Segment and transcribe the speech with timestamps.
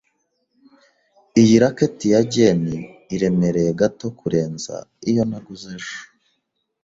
[1.41, 2.77] Iyi racket ya Jane
[3.15, 4.75] iremereye gato kurenza
[5.09, 5.97] iyo naguze ejo.